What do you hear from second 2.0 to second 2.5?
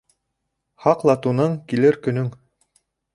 көнөң.